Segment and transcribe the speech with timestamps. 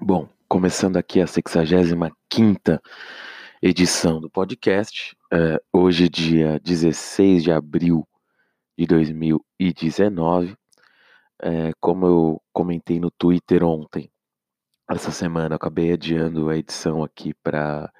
[0.00, 2.80] Bom, começando aqui a 65
[3.60, 8.06] edição do podcast, é, hoje, dia 16 de abril
[8.78, 10.56] de 2019.
[11.42, 14.08] É, como eu comentei no Twitter ontem,
[14.88, 17.92] essa semana eu acabei adiando a edição aqui para.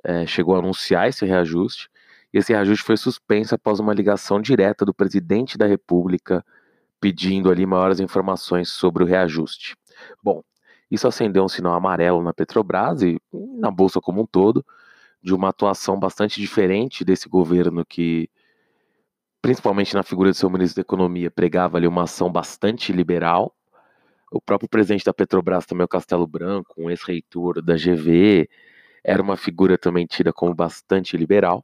[0.02, 1.90] É, chegou a anunciar esse reajuste.
[2.34, 6.42] E esse reajuste foi suspenso após uma ligação direta do presidente da República
[7.06, 9.76] pedindo ali maiores informações sobre o reajuste.
[10.24, 10.42] Bom,
[10.90, 14.66] isso acendeu um sinal amarelo na Petrobras e na bolsa como um todo,
[15.22, 18.28] de uma atuação bastante diferente desse governo que,
[19.40, 23.56] principalmente na figura do seu ministro da Economia, pregava ali uma ação bastante liberal.
[24.32, 28.50] O próprio presidente da Petrobras, também o Castelo Branco, um ex-reitor da GV,
[29.04, 31.64] era uma figura também tida como bastante liberal.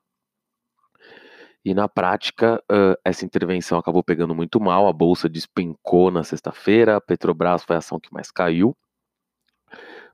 [1.64, 2.62] E na prática,
[3.06, 7.80] essa intervenção acabou pegando muito mal, a bolsa despencou na sexta-feira, a Petrobras foi a
[7.80, 8.76] ação que mais caiu.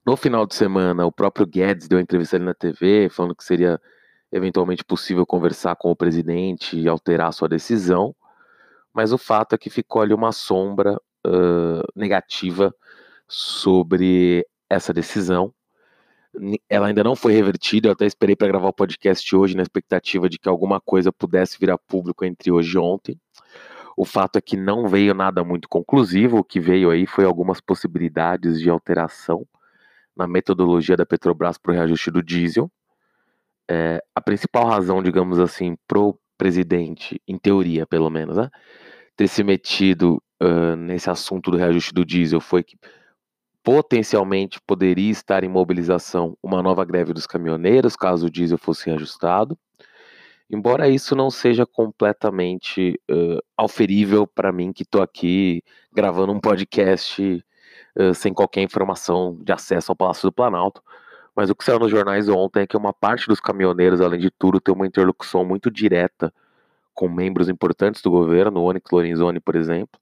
[0.05, 3.43] No final de semana, o próprio Guedes deu uma entrevista ali na TV, falando que
[3.43, 3.79] seria
[4.31, 8.13] eventualmente possível conversar com o presidente e alterar sua decisão,
[8.93, 12.73] mas o fato é que ficou ali uma sombra uh, negativa
[13.27, 15.53] sobre essa decisão
[16.69, 17.87] ela ainda não foi revertida.
[17.87, 21.57] Eu até esperei para gravar o podcast hoje na expectativa de que alguma coisa pudesse
[21.59, 23.19] virar público entre hoje e ontem.
[23.95, 26.37] O fato é que não veio nada muito conclusivo.
[26.37, 29.45] O que veio aí foi algumas possibilidades de alteração
[30.15, 32.71] na metodologia da Petrobras para o reajuste do diesel.
[33.69, 38.49] É, a principal razão, digamos assim, pro presidente, em teoria pelo menos, né,
[39.15, 42.77] ter se metido uh, nesse assunto do reajuste do diesel foi que
[43.67, 49.57] potencialmente poderia estar em mobilização uma nova greve dos caminhoneiros, caso o diesel fosse reajustado.
[50.49, 55.61] Embora isso não seja completamente uh, auferível para mim, que estou aqui
[55.93, 57.43] gravando um podcast
[57.99, 60.81] uh, sem qualquer informação de acesso ao Palácio do Planalto.
[61.35, 64.31] Mas o que saiu nos jornais ontem é que uma parte dos caminhoneiros, além de
[64.31, 66.33] tudo, tem uma interlocução muito direta
[66.93, 69.99] com membros importantes do governo, o Onyx Lorenzoni, por exemplo,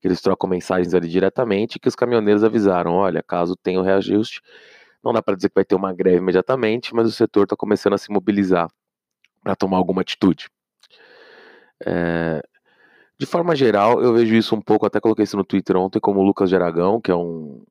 [0.00, 4.40] que eles trocam mensagens ali diretamente, que os caminhoneiros avisaram, olha, caso tenha o reajuste,
[5.02, 7.94] não dá para dizer que vai ter uma greve imediatamente, mas o setor está começando
[7.94, 8.68] a se mobilizar
[9.42, 10.48] para tomar alguma atitude.
[11.84, 12.42] É...
[13.18, 16.20] De forma geral, eu vejo isso um pouco, até coloquei isso no Twitter ontem, como
[16.20, 17.62] o Lucas Geragão, que é um,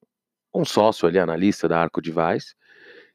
[0.54, 2.54] um sócio ali, analista da Arco Device,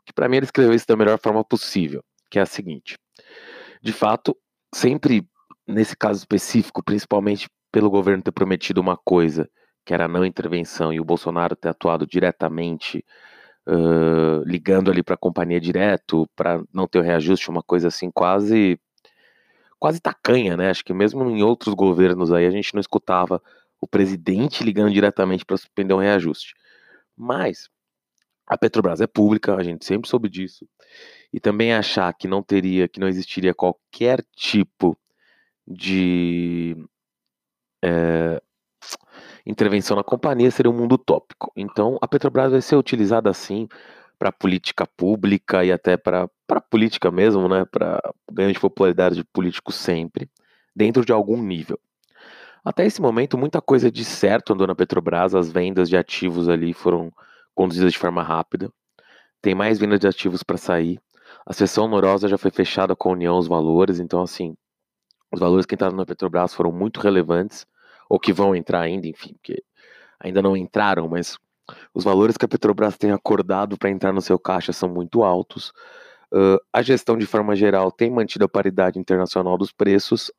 [0.05, 2.99] que para mim ele escreveu isso da melhor forma possível, que é a seguinte.
[3.81, 4.37] De fato,
[4.75, 5.25] sempre
[5.67, 9.51] nesse caso específico, principalmente pelo governo ter prometido uma coisa,
[9.85, 13.05] que era a não intervenção, e o Bolsonaro ter atuado diretamente,
[13.67, 18.13] uh, ligando ali para a companhia direto, para não ter o reajuste, uma coisa assim
[18.13, 18.79] quase
[19.77, 20.71] quase tacanha, né?
[20.71, 23.43] Acho que mesmo em outros governos aí a gente não escutava
[23.81, 26.55] o presidente ligando diretamente para suspender um reajuste.
[27.17, 27.69] Mas
[28.47, 30.65] a Petrobras é pública, a gente sempre soube disso.
[31.33, 34.97] E também achar que não teria, que não existiria qualquer tipo
[35.67, 36.77] de
[37.85, 38.41] é,
[39.45, 41.53] intervenção na companhia seria um mundo utópico.
[41.55, 43.69] Então, a Petrobras vai ser utilizada assim
[44.19, 46.29] para política pública e até para
[46.71, 47.67] política mesmo, né?
[47.67, 48.01] Para
[48.33, 50.31] ganho de popularidade de políticos sempre,
[50.75, 51.79] dentro de algum nível.
[52.65, 56.73] Até esse momento, muita coisa de certo andou na Petrobras, as vendas de ativos ali
[56.73, 57.13] foram
[57.55, 58.71] conduzidas de forma rápida.
[59.43, 60.99] Tem mais vendas de ativos para sair.
[61.45, 64.57] A sessão honorosa já foi fechada com a União os valores, então assim,
[65.31, 67.67] os valores que entraram na Petrobras foram muito relevantes
[68.15, 69.61] ou que vão entrar ainda, enfim, porque
[70.21, 71.37] ainda não entraram, mas
[71.93, 75.73] os valores que a Petrobras tem acordado para entrar no seu caixa são muito altos.
[76.33, 80.31] Uh, a gestão, de forma geral, tem mantido a paridade internacional dos preços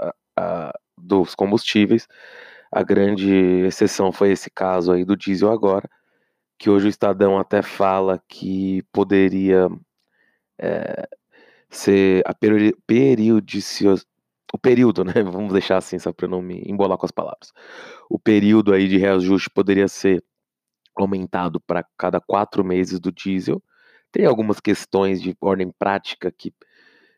[0.97, 2.07] dos combustíveis.
[2.71, 5.89] A grande exceção foi esse caso aí do diesel agora,
[6.57, 9.67] que hoje o Estadão até fala que poderia
[10.57, 11.09] é,
[11.69, 14.05] ser a periodicidade
[14.53, 15.13] o período, né?
[15.23, 17.51] Vamos deixar assim, só para não me embolar com as palavras.
[18.09, 20.23] O período aí de reajuste poderia ser
[20.95, 23.61] aumentado para cada quatro meses do diesel.
[24.11, 26.53] Tem algumas questões de ordem prática que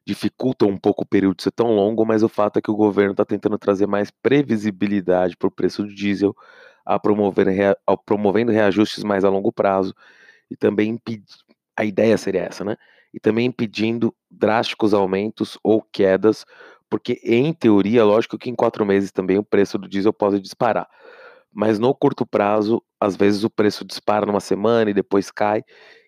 [0.06, 3.12] dificultam um pouco o período ser tão longo, mas o fato é que o governo
[3.12, 6.34] está tentando trazer mais previsibilidade para o preço do diesel,
[6.86, 9.94] a promover, a, promovendo reajustes mais a longo prazo
[10.50, 11.26] e também impedir.
[11.76, 12.78] A ideia seria essa, né?
[13.14, 16.46] E também impedindo drásticos aumentos ou quedas
[16.90, 20.88] porque em teoria, lógico que em quatro meses também o preço do diesel pode disparar.
[21.54, 25.64] Mas no curto prazo, às vezes o preço dispara numa semana e depois cai.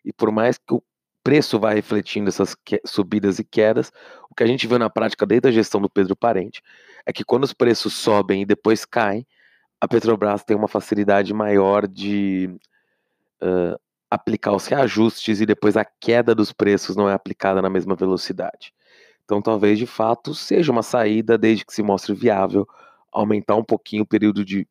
[0.06, 0.84] E por mais que o
[1.24, 2.56] preço vá refletindo essas
[2.86, 3.92] subidas e quedas,
[4.30, 6.62] o que a gente viu na prática desde a gestão do Pedro Parente
[7.06, 9.26] é que quando os preços sobem e depois caem,
[9.82, 12.50] a Petrobras tem uma facilidade maior de
[13.42, 13.80] uh,
[14.10, 18.74] aplicar os reajustes e depois a queda dos preços não é aplicada na mesma velocidade.
[19.30, 22.68] Então, talvez de fato seja uma saída, desde que se mostre viável,
[23.12, 24.68] aumentar um pouquinho o período de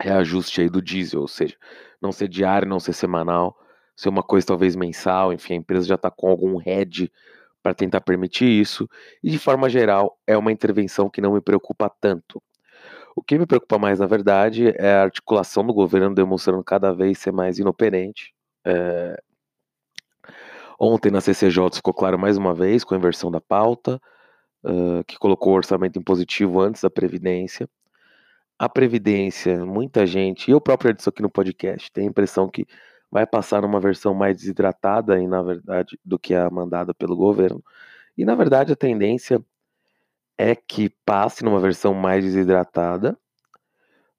[0.00, 1.54] reajuste aí do diesel, ou seja,
[2.00, 3.54] não ser diário, não ser semanal,
[3.94, 7.12] ser uma coisa talvez mensal, enfim, a empresa já está com algum head
[7.62, 8.88] para tentar permitir isso,
[9.22, 12.42] e de forma geral é uma intervenção que não me preocupa tanto.
[13.14, 17.18] O que me preocupa mais, na verdade, é a articulação do governo demonstrando cada vez
[17.18, 18.32] ser mais inoperante,
[18.64, 19.20] é,
[20.78, 24.00] Ontem na CCJ ficou claro mais uma vez com a inversão da pauta,
[24.64, 27.68] uh, que colocou o orçamento impositivo antes da Previdência.
[28.58, 32.66] A Previdência, muita gente, e eu próprio disse aqui no podcast, tem a impressão que
[33.10, 37.62] vai passar numa versão mais desidratada, e, na verdade, do que a mandada pelo governo.
[38.16, 39.44] E na verdade a tendência
[40.38, 43.18] é que passe numa versão mais desidratada,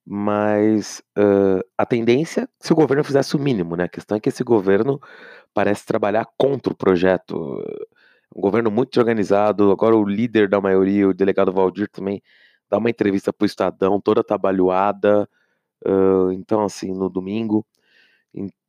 [0.10, 3.84] mas uh, a tendência, se o governo fizesse o mínimo, né?
[3.84, 5.02] A questão é que esse governo
[5.54, 7.36] parece trabalhar contra o projeto.
[8.34, 9.70] Um governo muito organizado.
[9.70, 12.22] Agora, o líder da maioria, o delegado Valdir, também
[12.70, 15.28] dá uma entrevista para o Estadão, toda trabalhada.
[15.86, 17.66] Uh, então, assim, no domingo,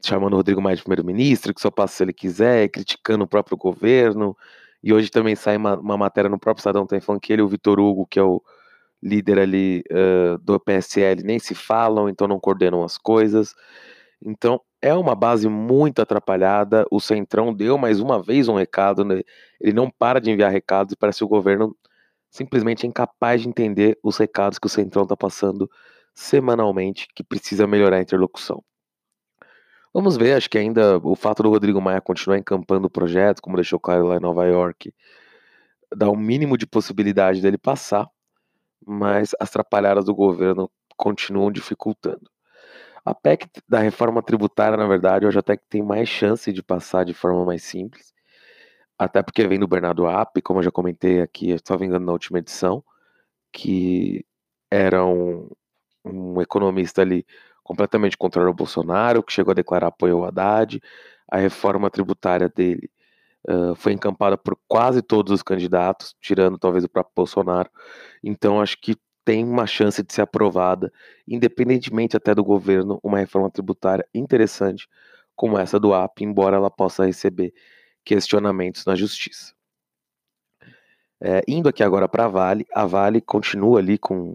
[0.04, 3.56] chamando o Rodrigo Maia de primeiro-ministro, que só passa se ele quiser, criticando o próprio
[3.56, 4.36] governo.
[4.82, 7.48] E hoje também sai uma, uma matéria no próprio Estadão, tem falando que ele o
[7.48, 8.42] Vitor Hugo, que é o
[9.02, 13.54] líder ali uh, do PSL nem se falam, então não coordenam as coisas.
[14.22, 16.86] Então é uma base muito atrapalhada.
[16.90, 19.22] O Centrão deu mais uma vez um recado, né?
[19.60, 21.76] ele não para de enviar recados e parece que o governo
[22.30, 25.70] simplesmente é incapaz de entender os recados que o Centrão está passando
[26.14, 28.62] semanalmente, que precisa melhorar a interlocução.
[29.94, 33.56] Vamos ver, acho que ainda o fato do Rodrigo Maia continuar encampando o projeto, como
[33.56, 34.92] deixou claro lá em Nova York,
[35.96, 38.06] dá o um mínimo de possibilidade dele passar
[38.88, 42.30] mas as atrapalhadas do governo continuam dificultando.
[43.04, 47.04] A PEC da reforma tributária, na verdade, hoje até que tem mais chance de passar
[47.04, 48.14] de forma mais simples,
[48.98, 52.38] até porque vem do Bernardo App, como eu já comentei aqui, estava engano na última
[52.38, 52.82] edição,
[53.52, 54.24] que
[54.70, 55.48] era um,
[56.04, 57.26] um economista ali
[57.62, 60.80] completamente contrário ao Bolsonaro, que chegou a declarar apoio ao Haddad,
[61.30, 62.90] a reforma tributária dele
[63.76, 67.70] foi encampada por quase todos os candidatos, tirando talvez o próprio Bolsonaro.
[68.22, 70.90] Então acho que tem uma chance de ser aprovada,
[71.26, 74.88] independentemente até do governo, uma reforma tributária interessante
[75.36, 77.52] como essa do AP, embora ela possa receber
[78.04, 79.54] questionamentos na justiça.
[81.20, 84.34] É, indo aqui agora para a Vale, a Vale continua ali com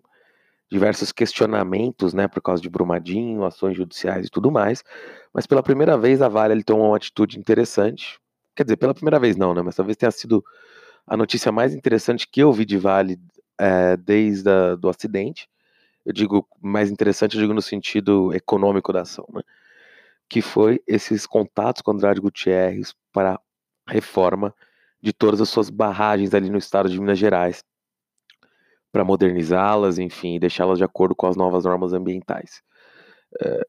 [0.72, 4.84] diversos questionamentos, né, por causa de Brumadinho, ações judiciais e tudo mais,
[5.34, 8.20] mas pela primeira vez a Vale ele tomou uma atitude interessante,
[8.56, 9.62] Quer dizer, pela primeira vez não, né?
[9.62, 10.44] Mas talvez tenha sido
[11.08, 13.20] a notícia mais interessante que eu vi de Vale
[13.58, 15.50] é, desde o do acidente.
[16.06, 19.42] Eu digo mais interessante, eu digo no sentido econômico da ação, né?
[20.30, 23.40] Que foi esses contatos com Andrade Gutierrez para
[23.88, 24.54] reforma
[25.02, 27.64] de todas as suas barragens ali no estado de Minas Gerais,
[28.92, 32.62] para modernizá-las, enfim, deixá-las de acordo com as novas normas ambientais.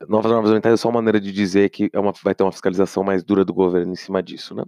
[0.09, 2.53] Novas normas ambientais é só uma maneira de dizer que é uma, vai ter uma
[2.53, 4.65] fiscalização mais dura do governo em cima disso, né?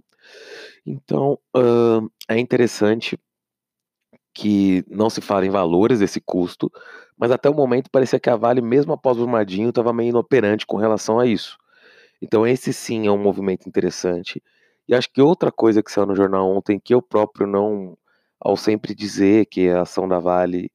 [0.85, 3.17] Então, uh, é interessante
[4.33, 6.71] que não se fala em valores desse custo,
[7.17, 10.65] mas até o momento parecia que a Vale, mesmo após o Brumadinho, estava meio inoperante
[10.65, 11.57] com relação a isso.
[12.21, 14.41] Então, esse sim é um movimento interessante.
[14.87, 17.97] E acho que outra coisa que saiu no jornal ontem, que eu próprio não,
[18.39, 20.71] ao sempre dizer que a ação da Vale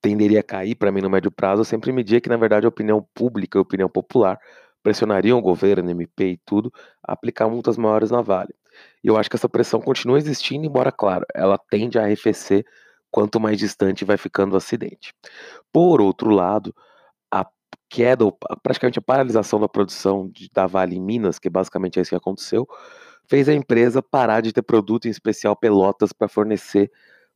[0.00, 2.68] tenderia a cair para mim no médio prazo, eu sempre media que, na verdade, a
[2.68, 4.38] opinião pública, a opinião popular,
[4.82, 8.54] pressionariam o governo, MP e tudo, a aplicar multas maiores na Vale.
[9.04, 12.64] E eu acho que essa pressão continua existindo, embora, claro, ela tende a arrefecer
[13.10, 15.12] quanto mais distante vai ficando o acidente.
[15.72, 16.74] Por outro lado,
[17.30, 17.46] a
[17.88, 18.24] queda,
[18.62, 22.16] praticamente a paralisação da produção de, da Vale em Minas, que basicamente é isso que
[22.16, 22.66] aconteceu,
[23.28, 26.90] fez a empresa parar de ter produto, em especial pelotas, para fornecer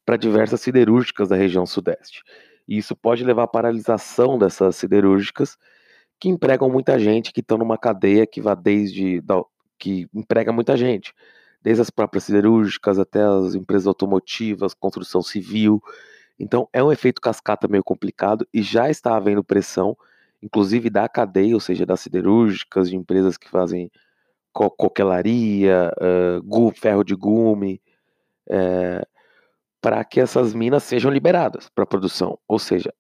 [0.05, 2.23] para diversas siderúrgicas da região sudeste.
[2.67, 5.57] E isso pode levar à paralisação dessas siderúrgicas,
[6.19, 9.23] que empregam muita gente, que estão numa cadeia que vai desde.
[9.79, 11.13] que emprega muita gente.
[11.63, 15.83] Desde as próprias siderúrgicas até as empresas automotivas, construção civil.
[16.39, 19.97] Então é um efeito cascata meio complicado e já está havendo pressão,
[20.43, 23.91] inclusive da cadeia, ou seja, das siderúrgicas, de empresas que fazem
[24.53, 27.81] co coquelaria, uh, ferro de gume,
[28.49, 29.07] é,
[29.85, 32.39] para que essas minas sejam liberadas para produção.
[32.49, 32.91] Ou seja,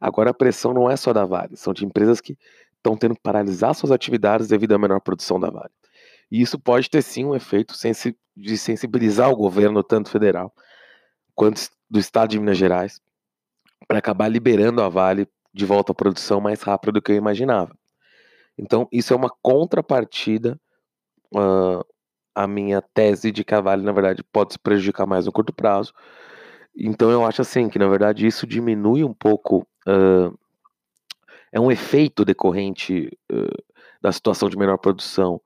[0.00, 2.36] agora a pressão não é só da Vale, são de empresas que
[2.76, 5.70] estão tendo que paralisar suas atividades devido à menor produção da Vale.
[6.32, 7.72] E isso pode ter sim um efeito
[8.36, 10.52] de sensibilizar o governo, tanto federal
[11.32, 13.00] quanto do estado de Minas Gerais,
[13.86, 17.72] para acabar liberando a Vale de volta à produção mais rápido do que eu imaginava.
[18.58, 20.60] Então, isso é uma contrapartida
[21.36, 21.86] uh,
[22.34, 25.52] à minha tese de que a Vale, na verdade, pode se prejudicar mais no curto
[25.52, 25.92] prazo,
[26.76, 30.36] então eu acho assim que na verdade isso diminui um pouco, uh,
[31.50, 33.62] é um efeito decorrente uh,
[34.00, 35.40] da situação de menor produção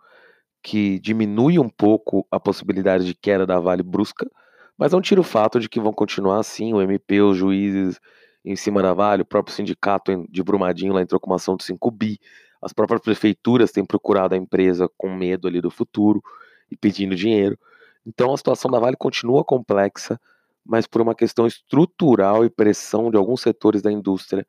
[0.62, 4.28] que diminui um pouco a possibilidade de queda da Vale brusca,
[4.76, 8.00] mas não tira o fato de que vão continuar assim, o MP, os juízes
[8.44, 11.64] em cima da Vale, o próprio sindicato de Brumadinho lá entrou com uma ação de
[11.64, 12.18] 5 bi,
[12.60, 16.22] as próprias prefeituras têm procurado a empresa com medo ali do futuro
[16.70, 17.58] e pedindo dinheiro.
[18.04, 20.20] Então a situação da Vale continua complexa,
[20.66, 24.46] mas por uma questão estrutural e pressão de alguns setores da indústria,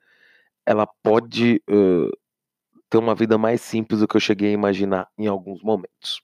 [0.66, 2.10] ela pode uh,
[2.90, 6.22] ter uma vida mais simples do que eu cheguei a imaginar em alguns momentos.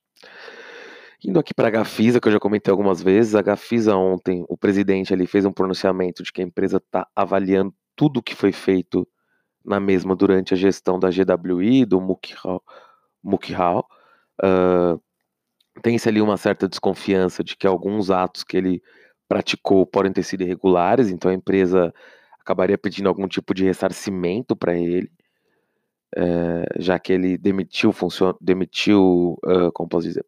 [1.25, 4.57] Indo aqui para a Gafisa, que eu já comentei algumas vezes, a Gafisa ontem, o
[4.57, 8.51] presidente ali fez um pronunciamento de que a empresa está avaliando tudo o que foi
[8.51, 9.07] feito
[9.63, 12.01] na mesma durante a gestão da GWI, do
[13.23, 13.87] Mukhal.
[14.43, 15.01] Uh,
[15.81, 18.83] Tem-se ali uma certa desconfiança de que alguns atos que ele
[19.33, 21.91] praticou podem ter sido irregulares, então a empresa
[22.39, 25.11] acabaria pedindo algum tipo de ressarcimento para ele,
[26.15, 28.35] é, já que ele demitiu, funcion...
[28.39, 30.23] demitiu, uh, como posso dizer,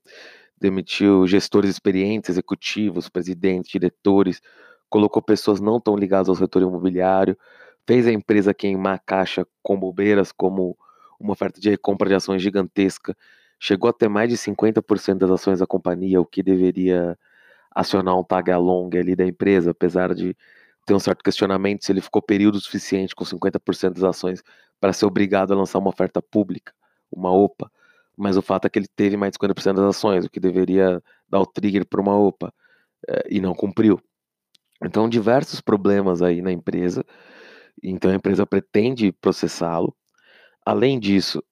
[0.59, 4.41] demitiu gestores experientes, executivos, presidentes, diretores,
[4.89, 7.37] colocou pessoas não tão ligadas ao setor imobiliário,
[7.85, 10.75] fez a empresa queimar a caixa com bobeiras, como
[11.19, 13.15] uma oferta de recompra de ações gigantesca,
[13.59, 17.15] chegou a ter mais de 50% das ações da companhia, o que deveria
[17.75, 20.35] acionar um tag along ali da empresa, apesar de
[20.85, 24.41] ter um certo questionamento se ele ficou período suficiente com 50% das ações
[24.79, 26.73] para ser obrigado a lançar uma oferta pública,
[27.11, 27.69] uma OPA.
[28.17, 31.03] Mas o fato é que ele teve mais de 50% das ações, o que deveria
[31.27, 32.53] dar o trigger para uma OPA,
[33.09, 33.99] eh, e não cumpriu.
[34.81, 37.03] Então, diversos problemas aí na empresa.
[37.83, 39.95] Então, a empresa pretende processá-lo.
[40.65, 41.43] Além disso,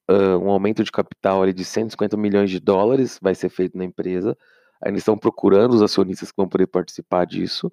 [0.41, 4.37] um aumento de capital ali de 150 milhões de dólares vai ser feito na empresa
[4.85, 7.71] Ainda estão procurando os acionistas que vão poder participar disso,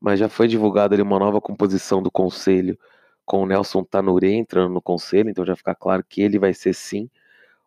[0.00, 2.78] mas já foi divulgada ali uma nova composição do conselho,
[3.24, 6.72] com o Nelson Tanure entrando no conselho, então já fica claro que ele vai ser
[6.74, 7.10] sim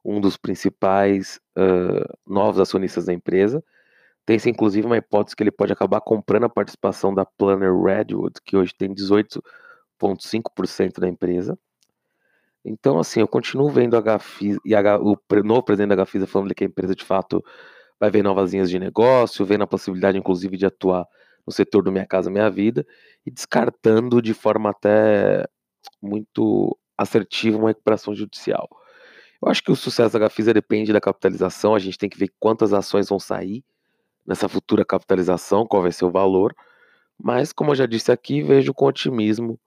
[0.04, 3.62] um dos principais uh, novos acionistas da empresa.
[4.26, 8.56] Tem-se inclusive uma hipótese que ele pode acabar comprando a participação da Planner Redwood, que
[8.56, 11.60] hoje tem 18,5% da empresa.
[12.64, 16.54] Então, assim, eu continuo vendo a Gafisa, e a, o novo presidente da Gafisa falando
[16.54, 17.44] que a empresa de fato
[18.00, 21.06] vai ver novas linhas de negócio, vendo a possibilidade, inclusive, de atuar
[21.46, 22.86] no setor do Minha Casa Minha Vida
[23.26, 25.46] e descartando de forma até
[26.02, 28.70] muito assertiva uma recuperação judicial.
[29.42, 32.32] Eu acho que o sucesso da Gafisa depende da capitalização, a gente tem que ver
[32.40, 33.64] quantas ações vão sair
[34.26, 36.54] nessa futura capitalização, qual vai ser o valor,
[37.18, 39.60] mas como eu já disse aqui, vejo com otimismo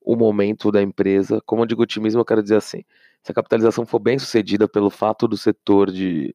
[0.00, 1.40] o momento da empresa.
[1.44, 2.84] Como eu digo otimismo, eu quero dizer assim,
[3.22, 6.34] se a capitalização for bem sucedida pelo fato do setor de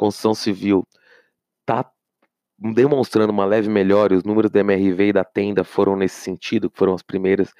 [0.00, 0.88] construção civil
[1.60, 1.84] está
[2.58, 6.94] demonstrando uma leve melhora, os números da MRV e da Tenda foram nesse sentido, foram
[6.94, 7.52] as primeiras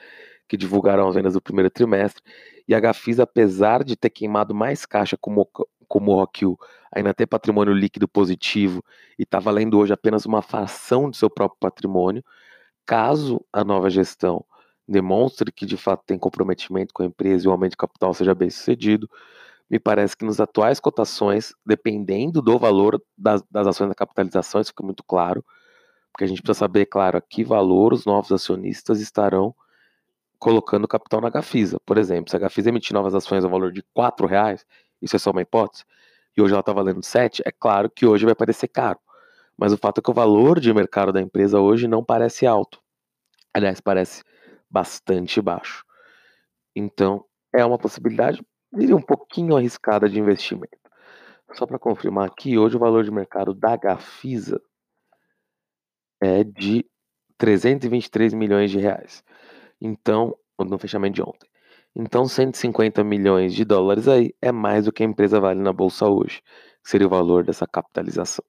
[0.48, 2.22] que divulgaram as vendas do primeiro trimestre,
[2.66, 5.46] e a Gafisa, apesar de ter queimado mais caixa como,
[5.86, 6.58] como o Rockhill,
[6.90, 8.82] ainda tem patrimônio líquido positivo
[9.18, 12.24] e está valendo hoje apenas uma fração do seu próprio patrimônio,
[12.86, 14.44] caso a nova gestão
[14.88, 18.34] demonstre que de fato tem comprometimento com a empresa e o aumento de capital seja
[18.34, 19.08] bem sucedido,
[19.70, 24.70] me parece que nos atuais cotações, dependendo do valor das, das ações da capitalização, isso
[24.70, 25.44] fica muito claro,
[26.12, 29.54] porque a gente precisa saber, claro, a que valor os novos acionistas estarão
[30.40, 31.78] colocando capital na Gafisa.
[31.86, 34.66] Por exemplo, se a Gafisa emitir novas ações ao valor de R$ reais,
[35.00, 35.84] isso é só uma hipótese,
[36.36, 38.98] e hoje ela está valendo 7, é claro que hoje vai parecer caro.
[39.56, 42.80] Mas o fato é que o valor de mercado da empresa hoje não parece alto.
[43.52, 44.22] Aliás, parece
[44.70, 45.84] bastante baixo.
[46.74, 50.78] Então, é uma possibilidade, diria um pouquinho arriscada de investimento.
[51.52, 54.60] Só para confirmar aqui, hoje o valor de mercado da Gafisa
[56.20, 56.86] é de
[57.36, 59.24] 323 milhões de reais.
[59.80, 61.48] Então, no fechamento de ontem.
[61.96, 66.06] Então, 150 milhões de dólares aí é mais do que a empresa vale na bolsa
[66.06, 66.40] hoje,
[66.82, 68.44] que seria o valor dessa capitalização.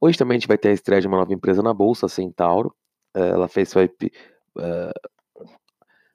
[0.00, 2.08] Hoje também a gente vai ter a estreia de uma nova empresa na bolsa, a
[2.08, 2.74] Centauro.
[3.14, 4.10] Eh, ela fez seu IP,
[4.58, 4.92] eh,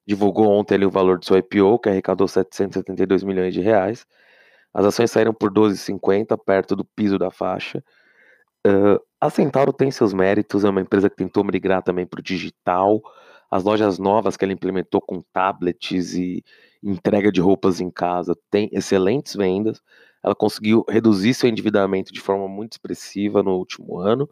[0.08, 4.06] divulgou ontem ali o valor do seu IPO, que arrecadou 772 milhões de reais.
[4.74, 7.84] As ações saíram por 12,50, perto do piso da faixa.
[8.66, 12.24] Uh, a Centauro tem seus méritos, é uma empresa que tentou migrar também para o
[12.24, 13.02] digital.
[13.52, 16.44] As lojas novas que ela implementou com tablets e
[16.84, 19.82] entrega de roupas em casa tem excelentes vendas.
[20.24, 24.30] Ela conseguiu reduzir seu endividamento de forma muito expressiva no último ano.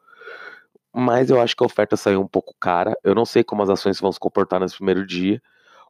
[0.93, 2.97] Mas eu acho que a oferta saiu um pouco cara.
[3.03, 5.41] Eu não sei como as ações vão se comportar nesse primeiro dia.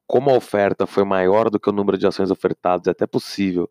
[0.08, 3.70] Como a oferta foi maior do que o número de ações ofertadas, é até possível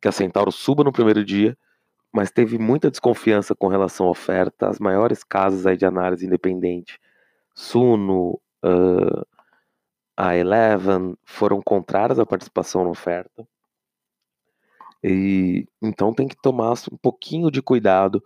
[0.00, 1.56] que a Centauro suba no primeiro dia,
[2.12, 4.68] mas teve muita desconfiança com relação à oferta.
[4.68, 7.00] As maiores casas aí de análise independente,
[7.54, 9.26] Suno, uh,
[10.16, 13.46] a Eleven, foram contrárias à participação na oferta.
[15.02, 18.22] E então tem que tomar um pouquinho de cuidado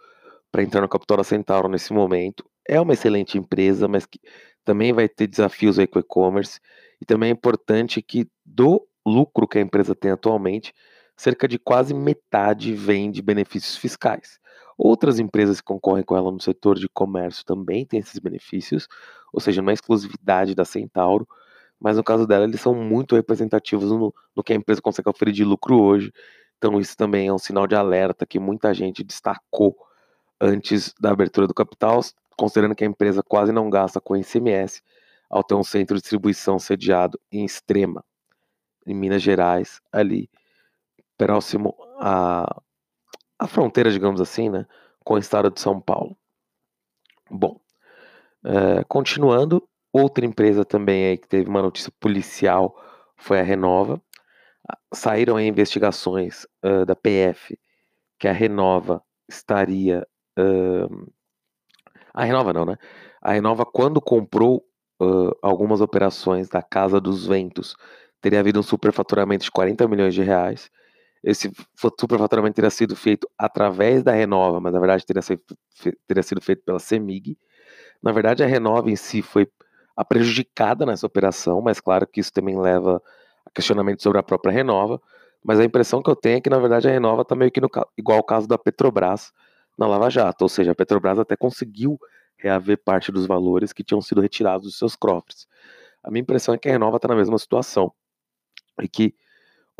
[0.50, 2.44] para entrar no capital da Centauro nesse momento.
[2.66, 4.20] É uma excelente empresa, mas que
[4.64, 6.60] também vai ter desafios aí com o e-commerce.
[7.00, 10.72] E também é importante que do lucro que a empresa tem atualmente,
[11.16, 14.38] cerca de quase metade vem de benefícios fiscais.
[14.76, 18.86] Outras empresas que concorrem com ela no setor de comércio também têm esses benefícios,
[19.32, 21.26] ou seja, não é exclusividade da Centauro,
[21.80, 25.36] mas no caso dela eles são muito representativos no, no que a empresa consegue oferecer
[25.36, 26.12] de lucro hoje.
[26.56, 29.76] Então isso também é um sinal de alerta que muita gente destacou
[30.40, 32.00] antes da abertura do capital,
[32.36, 34.82] considerando que a empresa quase não gasta com ICMS
[35.28, 38.04] ao ter um centro de distribuição sediado em Extrema,
[38.86, 40.30] em Minas Gerais, ali
[41.16, 42.60] próximo à,
[43.38, 44.66] à fronteira, digamos assim, né,
[45.04, 46.16] com o estado de São Paulo.
[47.30, 47.60] Bom,
[48.44, 52.74] é, continuando, outra empresa também aí que teve uma notícia policial
[53.16, 54.00] foi a Renova.
[54.92, 57.58] Saíram aí investigações uh, da PF
[58.18, 60.06] que a Renova estaria.
[60.38, 61.10] Uh,
[62.12, 62.76] a Renova não, né?
[63.20, 64.64] A Renova, quando comprou
[65.00, 67.76] uh, algumas operações da Casa dos Ventos,
[68.20, 70.70] teria havido um superfaturamento de 40 milhões de reais
[71.22, 71.50] esse
[71.98, 75.42] superfaturamento teria sido feito através da Renova, mas na verdade teria sido,
[76.06, 77.36] teria sido feito pela CEMIG.
[78.02, 79.48] Na verdade, a Renova em si foi
[79.96, 83.02] a prejudicada nessa operação, mas claro que isso também leva
[83.44, 85.00] a questionamento sobre a própria Renova.
[85.44, 87.60] Mas a impressão que eu tenho é que, na verdade, a Renova está meio que
[87.60, 89.32] no, igual ao caso da Petrobras
[89.76, 91.98] na Lava Jato, ou seja, a Petrobras até conseguiu
[92.38, 95.46] reaver parte dos valores que tinham sido retirados dos seus cofres.
[96.02, 97.92] A minha impressão é que a Renova está na mesma situação
[98.80, 99.14] e que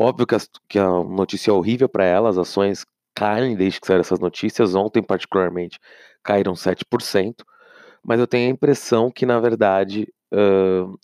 [0.01, 0.37] Óbvio que,
[0.69, 4.77] que a notícia é horrível para ela, as ações caem desde que saíram essas notícias.
[4.77, 5.81] Ontem, particularmente,
[6.23, 7.45] caíram 7%.
[8.05, 10.97] Mas eu tenho a impressão que, na verdade, uh,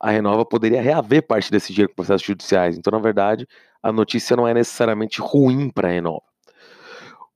[0.00, 2.78] a Renova poderia reaver parte desse dinheiro com processos judiciais.
[2.78, 3.46] Então, na verdade,
[3.82, 6.22] a notícia não é necessariamente ruim para a Renova.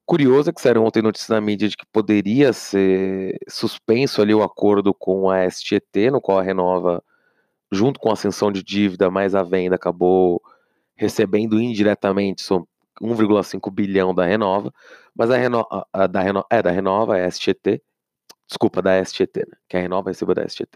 [0.09, 4.43] Curioso é que saíram ontem notícias na mídia de que poderia ser suspenso ali o
[4.43, 7.05] acordo com a STT, no qual a Renova,
[7.71, 10.41] junto com a ascensão de dívida mais a venda, acabou
[10.97, 14.73] recebendo indiretamente 1,5 bilhão da Renova,
[15.15, 17.83] mas a, Reno, a, da, Reno, é, da Renova, a STT,
[18.47, 20.71] desculpa, da STT, né, que a Renova recebeu da STT.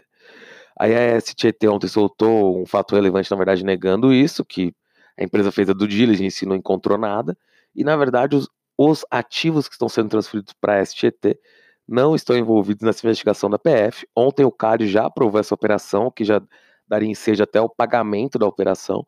[0.79, 4.75] Aí a STT ontem soltou um fato relevante, na verdade, negando isso, que
[5.17, 7.35] a empresa fez a due diligence e não encontrou nada,
[7.75, 11.39] e na verdade os, os ativos que estão sendo transferidos para a STT
[11.87, 14.07] não estão envolvidos nessa investigação da PF.
[14.15, 16.41] Ontem o CAD já aprovou essa operação, que já
[16.87, 19.05] daria ensejo até o pagamento da operação,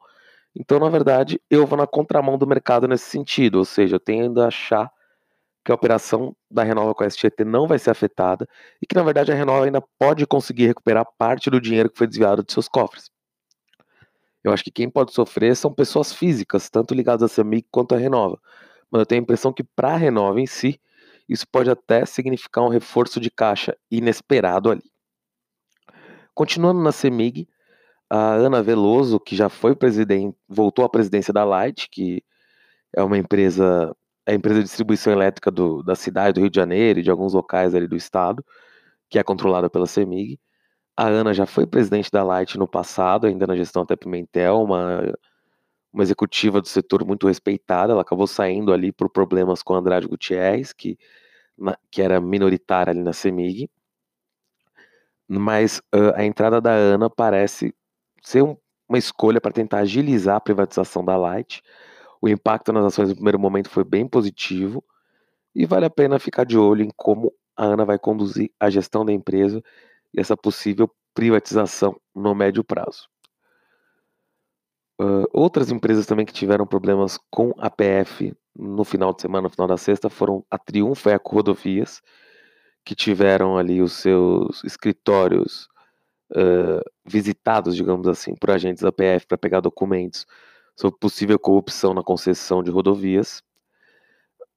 [0.56, 4.42] então, na verdade, eu vou na contramão do mercado nesse sentido, ou seja, eu tendo
[4.42, 4.90] a achar
[5.66, 8.48] que a operação da Renova com a STT não vai ser afetada
[8.82, 12.08] e que, na verdade, a Renova ainda pode conseguir recuperar parte do dinheiro que foi
[12.08, 13.10] desviado de seus cofres.
[14.44, 17.98] Eu acho que quem pode sofrer são pessoas físicas, tanto ligadas à CEMIG quanto à
[17.98, 18.40] Renova.
[18.96, 20.80] Mas eu tenho a impressão que para a Renova em si,
[21.28, 24.90] isso pode até significar um reforço de caixa inesperado ali.
[26.34, 27.46] Continuando na CEMIG,
[28.10, 32.24] a Ana Veloso, que já foi presidente, voltou à presidência da Light, que
[32.96, 33.94] é uma empresa,
[34.26, 37.12] é a empresa de distribuição elétrica do, da cidade do Rio de Janeiro e de
[37.12, 38.46] alguns locais ali do estado,
[39.10, 40.40] que é controlada pela CEMIG.
[40.96, 45.14] A Ana já foi presidente da Light no passado, ainda na gestão até Pimentel, uma,
[45.96, 47.94] uma executiva do setor muito respeitada.
[47.94, 50.98] Ela acabou saindo ali por problemas com Andrade Gutierrez, que,
[51.58, 53.70] na, que era minoritária ali na CEMIG.
[55.28, 57.74] Mas uh, a entrada da Ana parece
[58.22, 58.56] ser um
[58.88, 61.62] uma escolha para tentar agilizar a privatização da Light.
[62.22, 64.84] O impacto nas ações no primeiro momento foi bem positivo
[65.54, 69.06] e vale a pena ficar de olho em como a Ana vai conduzir a gestão
[69.06, 69.62] da empresa
[70.14, 73.08] e essa possível privatização no médio prazo.
[75.00, 79.50] Uh, outras empresas também que tiveram problemas com a PF no final de semana, no
[79.50, 82.02] final da sexta, foram a Triunfo e a Rodovias,
[82.86, 85.68] que tiveram ali os seus escritórios
[86.32, 90.26] uh, visitados, digamos assim, por agentes da PF para pegar documentos
[90.76, 93.44] sobre possível corrupção na concessão de rodovias.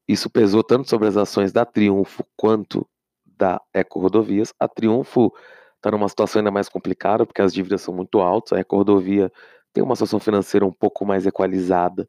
[0.07, 2.87] Isso pesou tanto sobre as ações da Triunfo quanto
[3.25, 4.53] da Eco Rodovias.
[4.59, 5.33] A Triunfo
[5.77, 8.53] está numa situação ainda mais complicada, porque as dívidas são muito altas.
[8.53, 9.31] A Eco Rodovia
[9.79, 12.09] tem uma situação financeira um pouco mais equalizada,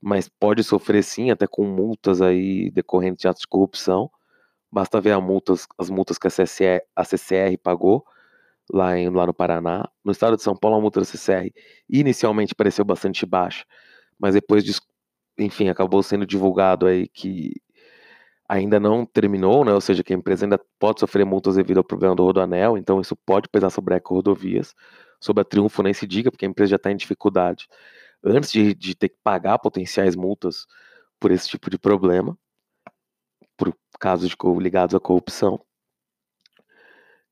[0.00, 4.10] mas pode sofrer sim, até com multas aí decorrentes de atos de corrupção.
[4.70, 8.04] Basta ver multas, as multas que a CCR, a CCR pagou
[8.72, 9.88] lá, em, lá no Paraná.
[10.04, 11.52] No estado de São Paulo, a multa da CCR
[11.88, 13.64] inicialmente pareceu bastante baixa,
[14.18, 14.64] mas depois,
[15.38, 17.52] enfim, acabou sendo divulgado aí que
[18.48, 19.72] ainda não terminou, né?
[19.72, 23.00] Ou seja, que a empresa ainda pode sofrer multas devido ao problema do Rodoanel, então
[23.00, 24.74] isso pode pesar sobre a Eco Rodovias.
[25.24, 27.66] Sobre a Triunfo nem se diga, porque a empresa já está em dificuldade
[28.22, 30.66] antes de, de ter que pagar potenciais multas
[31.18, 32.36] por esse tipo de problema,
[33.56, 35.58] por casos de, ligados à corrupção.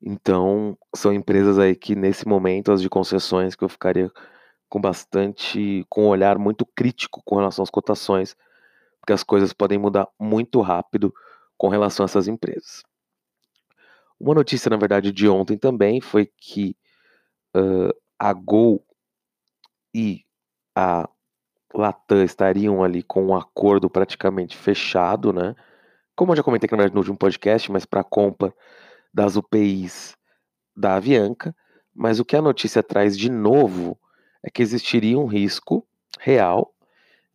[0.00, 4.10] Então, são empresas aí que nesse momento, as de concessões, que eu ficaria
[4.70, 8.34] com bastante, com um olhar muito crítico com relação às cotações,
[9.00, 11.12] porque as coisas podem mudar muito rápido
[11.58, 12.82] com relação a essas empresas.
[14.18, 16.74] Uma notícia, na verdade, de ontem também foi que
[17.56, 18.84] uh, a Gol
[19.94, 20.24] e
[20.74, 21.08] a
[21.74, 25.54] Latam estariam ali com um acordo praticamente fechado, né?
[26.14, 28.54] Como eu já comentei no último podcast, mas para a compra
[29.12, 30.16] das UPIs
[30.76, 31.54] da Avianca.
[31.94, 33.98] Mas o que a notícia traz de novo
[34.42, 35.86] é que existiria um risco
[36.20, 36.74] real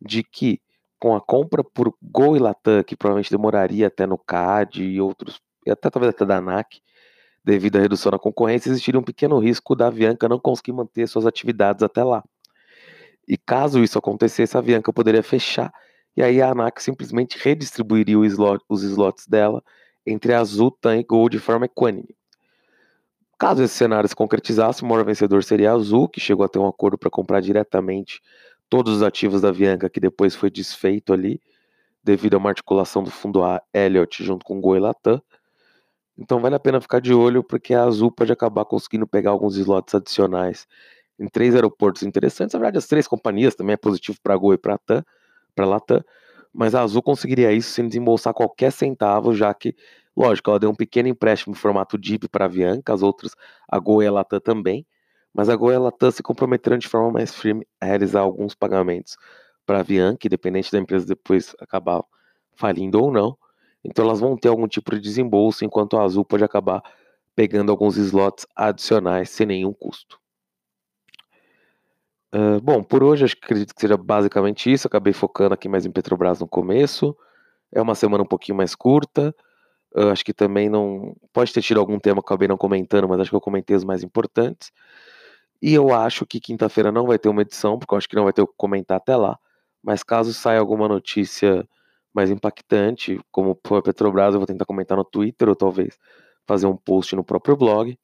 [0.00, 0.60] de que
[0.98, 5.40] com a compra por Gol e Latam, que provavelmente demoraria até no CAD e outros,
[5.64, 6.80] e até talvez até da ANAC,
[7.48, 11.24] devido à redução da concorrência, existiria um pequeno risco da Avianca não conseguir manter suas
[11.24, 12.22] atividades até lá.
[13.26, 15.72] E caso isso acontecesse, a Avianca poderia fechar
[16.14, 19.62] e aí a ANAC simplesmente redistribuiria os slots dela
[20.06, 22.14] entre Azul, TAM e Gol de forma equânime.
[23.38, 26.58] Caso esse cenário se concretizasse, o maior vencedor seria a Azul, que chegou a ter
[26.58, 28.20] um acordo para comprar diretamente
[28.68, 31.40] todos os ativos da Avianca, que depois foi desfeito ali,
[32.02, 33.40] devido a uma articulação do fundo
[33.72, 35.22] Elliott junto com o Gol e Latam.
[36.18, 39.56] Então vale a pena ficar de olho, porque a Azul pode acabar conseguindo pegar alguns
[39.56, 40.66] slots adicionais
[41.18, 42.54] em três aeroportos interessantes.
[42.54, 44.78] Na verdade, as três companhias também é positivo para a Gol e para
[45.58, 46.02] a Latam,
[46.52, 49.74] mas a Azul conseguiria isso sem desembolsar qualquer centavo, já que,
[50.16, 53.32] lógico, ela deu um pequeno empréstimo em formato DIP para a Avianca, as outras,
[53.68, 54.86] a Gol e a Latam também,
[55.32, 58.54] mas a Gol e a Latam se comprometeram de forma mais firme a realizar alguns
[58.54, 59.16] pagamentos
[59.64, 62.02] para a Avianca, independente da empresa depois acabar
[62.56, 63.36] falindo ou não.
[63.84, 66.82] Então elas vão ter algum tipo de desembolso, enquanto a Azul pode acabar
[67.34, 70.18] pegando alguns slots adicionais sem nenhum custo.
[72.34, 74.86] Uh, bom, por hoje acho que acredito que seja basicamente isso.
[74.86, 77.16] Acabei focando aqui mais em Petrobras no começo.
[77.72, 79.34] É uma semana um pouquinho mais curta.
[79.94, 81.16] Uh, acho que também não.
[81.32, 83.84] Pode ter tido algum tema que acabei não comentando, mas acho que eu comentei os
[83.84, 84.70] mais importantes.
[85.62, 88.24] E eu acho que quinta-feira não vai ter uma edição, porque eu acho que não
[88.24, 89.38] vai ter o que comentar até lá.
[89.82, 91.66] Mas caso saia alguma notícia
[92.18, 95.96] mais impactante, como foi a Petrobras, eu vou tentar comentar no Twitter ou talvez
[96.48, 97.96] fazer um post no próprio blog.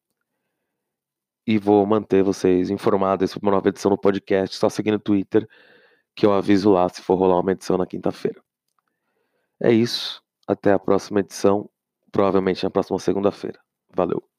[1.44, 5.48] E vou manter vocês informados sobre uma nova edição do podcast, só seguindo o Twitter,
[6.14, 8.40] que eu aviso lá se for rolar uma edição na quinta-feira.
[9.60, 10.22] É isso.
[10.46, 11.68] Até a próxima edição,
[12.12, 13.58] provavelmente na próxima segunda-feira.
[13.94, 14.33] Valeu.